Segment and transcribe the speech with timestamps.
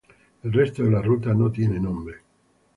[0.41, 2.15] El resto de la ruta no tiene nombre.